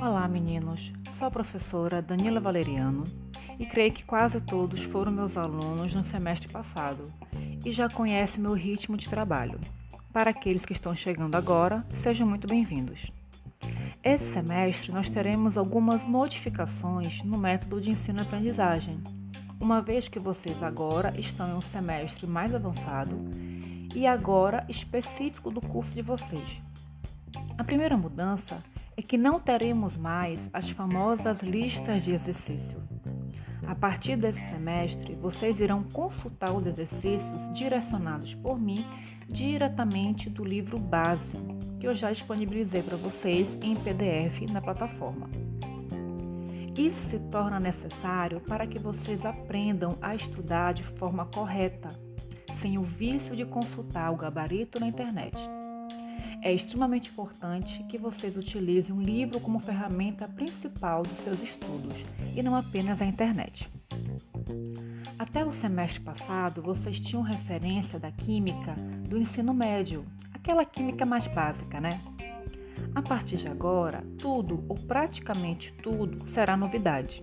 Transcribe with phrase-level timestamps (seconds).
[0.00, 0.92] Olá, meninos.
[1.16, 3.04] Sou a professora Danila Valeriano
[3.58, 7.04] e creio que quase todos foram meus alunos no semestre passado
[7.64, 9.60] e já conhecem meu ritmo de trabalho.
[10.12, 13.12] Para aqueles que estão chegando agora, sejam muito bem-vindos.
[14.02, 18.98] Esse semestre nós teremos algumas modificações no método de ensino-aprendizagem,
[19.60, 23.16] uma vez que vocês agora estão em um semestre mais avançado
[23.94, 26.62] e agora específico do curso de vocês.
[27.56, 28.62] A primeira mudança
[28.96, 32.82] é que não teremos mais as famosas listas de exercício.
[33.66, 38.84] A partir desse semestre, vocês irão consultar os exercícios direcionados por mim
[39.28, 41.36] diretamente do livro base,
[41.78, 45.28] que eu já disponibilizei para vocês em PDF na plataforma.
[46.78, 51.88] Isso se torna necessário para que vocês aprendam a estudar de forma correta,
[52.60, 55.36] sem o vício de consultar o gabarito na internet.
[56.42, 61.96] É extremamente importante que vocês utilizem um livro como ferramenta principal dos seus estudos
[62.36, 63.68] e não apenas a internet.
[65.18, 68.74] Até o semestre passado, vocês tinham referência da química
[69.08, 72.00] do ensino médio, aquela química mais básica, né?
[72.94, 77.22] A partir de agora, tudo ou praticamente tudo será novidade.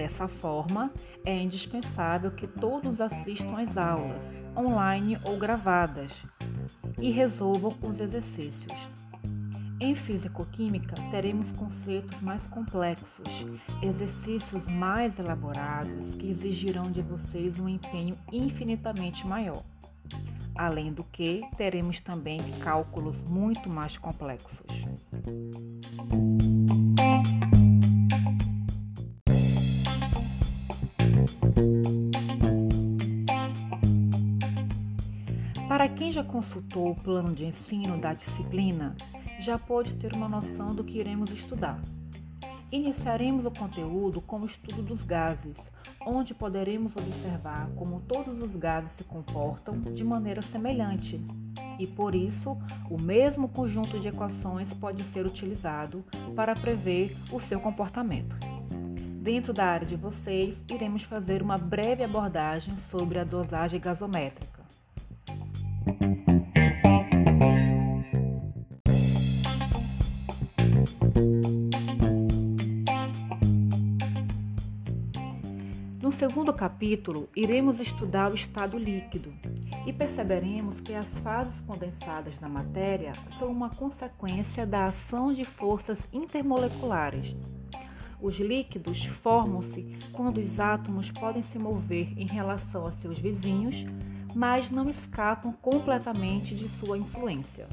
[0.00, 0.90] Dessa forma,
[1.26, 4.24] é indispensável que todos assistam às aulas,
[4.56, 6.10] online ou gravadas,
[6.98, 8.72] e resolvam os exercícios.
[9.78, 13.28] Em físico-química, teremos conceitos mais complexos,
[13.82, 19.62] exercícios mais elaborados que exigirão de vocês um empenho infinitamente maior.
[20.54, 24.66] Além do que, teremos também cálculos muito mais complexos.
[35.80, 38.94] Para quem já consultou o plano de ensino da disciplina,
[39.38, 41.80] já pode ter uma noção do que iremos estudar.
[42.70, 45.56] Iniciaremos o conteúdo com o estudo dos gases,
[46.04, 51.18] onde poderemos observar como todos os gases se comportam de maneira semelhante
[51.78, 52.58] e, por isso,
[52.90, 56.04] o mesmo conjunto de equações pode ser utilizado
[56.36, 58.36] para prever o seu comportamento.
[59.22, 64.59] Dentro da área de vocês, iremos fazer uma breve abordagem sobre a dosagem gasométrica.
[76.02, 79.32] No segundo capítulo, iremos estudar o estado líquido
[79.86, 85.98] e perceberemos que as fases condensadas da matéria são uma consequência da ação de forças
[86.12, 87.36] intermoleculares.
[88.20, 93.76] Os líquidos formam-se quando os átomos podem se mover em relação a seus vizinhos,
[94.34, 97.68] mas não escapam completamente de sua influência.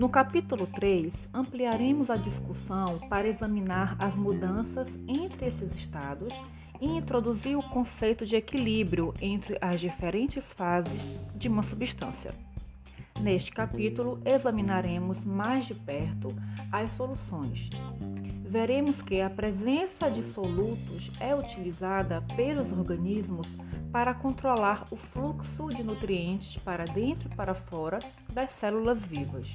[0.00, 6.32] No capítulo 3, ampliaremos a discussão para examinar as mudanças entre esses estados
[6.80, 11.02] e introduzir o conceito de equilíbrio entre as diferentes fases
[11.34, 12.30] de uma substância.
[13.20, 16.34] Neste capítulo, examinaremos mais de perto
[16.72, 17.68] as soluções.
[18.50, 23.46] Veremos que a presença de solutos é utilizada pelos organismos
[23.92, 28.00] para controlar o fluxo de nutrientes para dentro e para fora
[28.32, 29.46] das células vivas.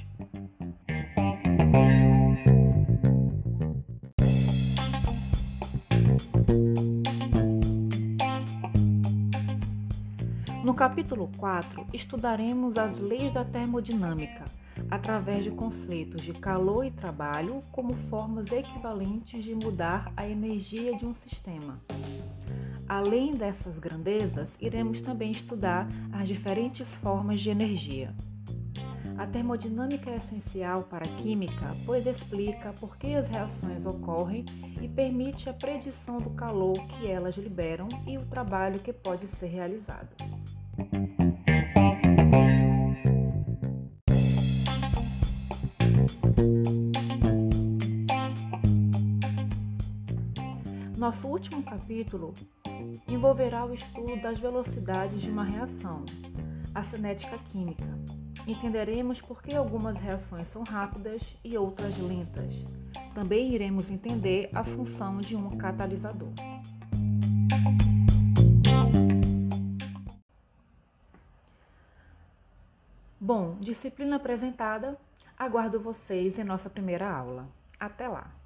[10.63, 14.45] No capítulo 4, estudaremos as leis da termodinâmica
[14.89, 21.05] através de conceitos de calor e trabalho como formas equivalentes de mudar a energia de
[21.05, 21.79] um sistema.
[22.87, 28.13] Além dessas grandezas, iremos também estudar as diferentes formas de energia.
[29.17, 34.43] A termodinâmica é essencial para a química, pois explica por que as reações ocorrem
[34.81, 39.47] e permite a predição do calor que elas liberam e o trabalho que pode ser
[39.47, 40.09] realizado.
[51.05, 52.33] Nosso último capítulo
[53.07, 56.03] envolverá o estudo das velocidades de uma reação,
[56.73, 57.85] a cinética química.
[58.47, 62.51] Entenderemos por que algumas reações são rápidas e outras lentas.
[63.13, 66.33] Também iremos entender a função de um catalisador.
[73.21, 74.97] Bom, disciplina apresentada.
[75.37, 77.47] Aguardo vocês em nossa primeira aula.
[77.79, 78.44] Até lá!